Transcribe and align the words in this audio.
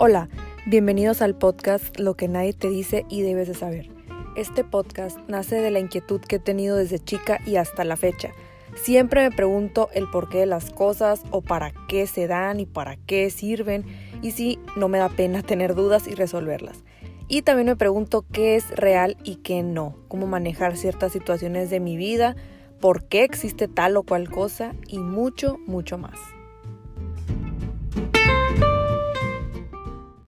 Hola, 0.00 0.28
bienvenidos 0.64 1.22
al 1.22 1.34
podcast 1.34 1.98
Lo 1.98 2.14
que 2.14 2.28
nadie 2.28 2.52
te 2.52 2.70
dice 2.70 3.04
y 3.08 3.22
debes 3.22 3.48
de 3.48 3.54
saber. 3.54 3.90
Este 4.36 4.62
podcast 4.62 5.18
nace 5.26 5.56
de 5.56 5.72
la 5.72 5.80
inquietud 5.80 6.20
que 6.20 6.36
he 6.36 6.38
tenido 6.38 6.76
desde 6.76 7.00
chica 7.00 7.40
y 7.44 7.56
hasta 7.56 7.82
la 7.82 7.96
fecha. 7.96 8.30
Siempre 8.76 9.28
me 9.28 9.34
pregunto 9.34 9.88
el 9.92 10.08
porqué 10.08 10.38
de 10.38 10.46
las 10.46 10.70
cosas 10.70 11.24
o 11.32 11.42
para 11.42 11.72
qué 11.88 12.06
se 12.06 12.28
dan 12.28 12.60
y 12.60 12.66
para 12.66 12.94
qué 12.94 13.28
sirven 13.30 13.86
y 14.22 14.30
si 14.30 14.60
no 14.76 14.86
me 14.86 14.98
da 14.98 15.08
pena 15.08 15.42
tener 15.46 15.74
dudas 15.74 16.06
y 16.06 16.14
resolverlas. 16.14 16.84
Y 17.26 17.42
también 17.42 17.66
me 17.66 17.76
pregunto 17.76 18.24
qué 18.30 18.54
es 18.54 18.70
real 18.76 19.16
y 19.24 19.36
qué 19.36 19.64
no, 19.64 19.96
cómo 20.06 20.28
manejar 20.28 20.76
ciertas 20.76 21.10
situaciones 21.10 21.70
de 21.70 21.80
mi 21.80 21.96
vida, 21.96 22.36
por 22.78 23.06
qué 23.06 23.24
existe 23.24 23.66
tal 23.66 23.96
o 23.96 24.04
cual 24.04 24.30
cosa 24.30 24.76
y 24.86 24.98
mucho, 25.00 25.58
mucho 25.66 25.98
más. 25.98 26.20